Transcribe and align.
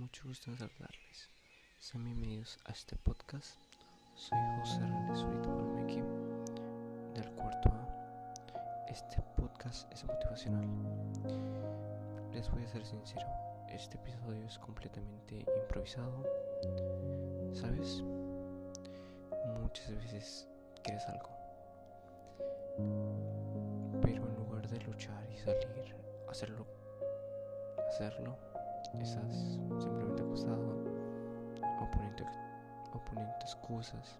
mucho 0.00 0.26
gusto 0.26 0.50
en 0.50 0.56
saludarles. 0.56 1.28
Sean 1.78 2.02
bienvenidos 2.02 2.58
a 2.64 2.72
este 2.72 2.96
podcast. 2.96 3.58
Soy 4.16 4.38
José 4.58 4.80
René 4.80 5.14
Zurito 5.14 5.54
Palmequi, 5.54 6.00
del 7.14 7.30
cuarto 7.34 7.68
A. 7.68 8.86
Este 8.88 9.20
podcast 9.36 9.92
es 9.92 10.02
motivacional. 10.04 10.66
Les 12.32 12.50
voy 12.50 12.64
a 12.64 12.68
ser 12.68 12.86
sincero, 12.86 13.26
este 13.68 13.98
episodio 13.98 14.46
es 14.46 14.58
completamente 14.58 15.44
improvisado. 15.62 16.24
¿Sabes? 17.52 18.02
Muchas 19.60 19.94
veces 19.96 20.48
quieres 20.82 21.04
algo. 21.08 21.28
Pero 24.00 24.26
en 24.26 24.34
lugar 24.34 24.66
de 24.66 24.80
luchar 24.80 25.30
y 25.30 25.36
salir, 25.36 25.94
hacerlo, 26.26 26.66
hacerlo, 27.86 28.49
estás 28.98 29.58
simplemente 29.78 30.22
acostado 30.22 30.84
o 31.80 31.90
poniendo, 31.90 32.24
o 32.92 33.00
excusas 33.40 34.18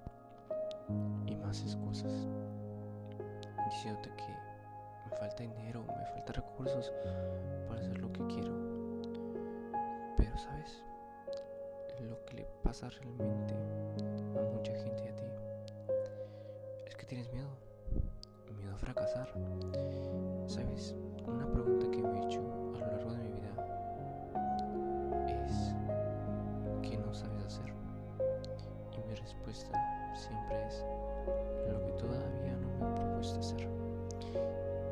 y 1.26 1.36
más 1.36 1.60
excusas, 1.62 2.26
diciéndote 3.66 4.10
que 4.16 4.50
me 5.10 5.16
falta 5.16 5.42
dinero, 5.42 5.84
me 5.84 6.06
falta 6.06 6.32
recursos 6.32 6.92
para 7.68 7.80
hacer 7.80 7.98
lo 7.98 8.12
que 8.12 8.26
quiero. 8.26 8.52
Pero 10.16 10.36
sabes, 10.38 10.82
lo 12.09 12.24
que 12.24 12.34
le 12.37 12.46
pasa 12.62 12.88
realmente 12.90 13.54
a 13.54 14.42
mucha 14.54 14.73
gente 14.73 15.04
y 15.04 15.09
a 15.09 15.16
ti 15.16 15.24
es 16.87 16.96
que 16.96 17.06
tienes 17.06 17.30
miedo, 17.32 17.48
miedo 18.56 18.73
a 18.74 18.78
fracasar. 18.78 19.28
Sabes, 20.46 20.95
una 21.26 21.46
pregunta 21.46 21.90
que 21.90 22.02
me 22.02 22.20
he 22.20 22.24
hecho 22.24 22.39
no 27.10 27.14
sabes 27.14 27.45
hacer? 27.45 27.74
Y 28.96 29.09
mi 29.09 29.15
respuesta 29.16 29.76
siempre 30.15 30.65
es 30.68 30.84
lo 31.68 31.84
que 31.84 31.93
todavía 31.95 32.54
no 32.54 32.68
me 32.79 32.87
he 32.87 32.95
propuesto 33.01 33.40
hacer. 33.40 33.68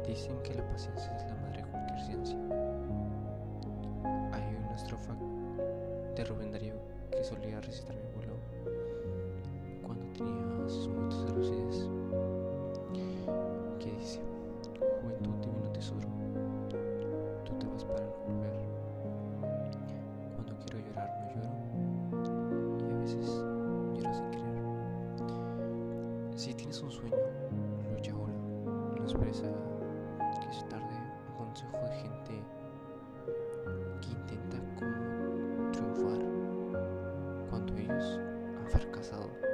Dicen 0.05 0.37
que 0.43 0.55
la 0.55 0.69
paciencia 0.69 1.15
es 1.17 1.23
la 1.31 1.37
madre 1.37 1.63
de 1.63 1.71
cualquier 1.71 2.01
ciencia. 2.01 2.39
Hay 4.33 4.57
una 4.57 4.75
estrofa 4.75 5.15
de 6.17 6.25
Rubén 6.25 6.51
Darío 6.51 6.75
que 7.13 7.23
solía 7.23 7.61
recitar 7.61 7.95
mi 7.95 8.03
abuelo 8.11 8.35
cuando 9.87 10.05
tenía 10.15 10.69
sus 10.69 10.89
momentos 10.89 11.25
de 11.25 11.33
lucidez, 11.35 11.78
Si 26.39 26.55
tienes 26.55 26.81
un 26.83 26.93
sueño, 26.93 27.17
lucha 27.91 28.13
ahora, 28.13 28.33
no 28.97 29.05
esperes 29.05 29.43
a 29.43 30.41
que 30.41 30.53
se 30.55 30.63
tarde 30.67 30.95
un 31.31 31.37
consejo 31.37 31.77
de 31.79 31.91
gente 31.97 32.43
que 34.01 34.09
intenta 34.11 34.59
como 34.79 35.73
triunfar 35.73 36.21
cuando 37.51 37.77
ellos 37.77 38.21
han 38.57 38.71
fracasado. 38.71 39.48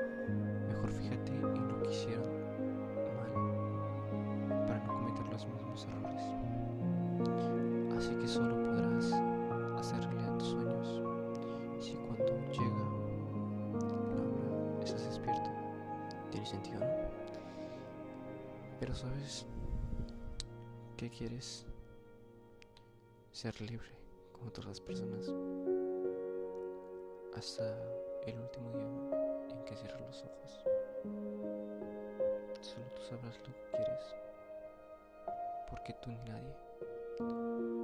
¿Tiene 16.34 16.48
sentido, 16.48 16.80
no? 16.80 16.86
Pero 18.80 18.92
sabes 18.92 19.46
qué 20.96 21.08
quieres? 21.08 21.64
Ser 23.30 23.60
libre 23.60 23.86
como 24.32 24.50
todas 24.50 24.66
las 24.66 24.80
personas 24.80 25.32
hasta 27.36 27.62
el 28.26 28.36
último 28.36 28.72
día 28.72 29.56
en 29.56 29.64
que 29.64 29.76
cierres 29.76 30.00
los 30.00 30.24
ojos. 30.24 30.64
Solo 32.62 32.86
tú 32.96 33.02
sabrás 33.02 33.38
lo 33.38 33.54
que 33.54 33.70
quieres, 33.70 34.16
porque 35.70 35.92
tú 36.02 36.10
ni 36.10 36.18
nadie 36.24 37.83